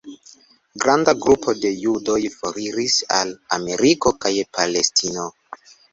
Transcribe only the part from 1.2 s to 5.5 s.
grupo de judoj foriris al Ameriko kaj Palestino.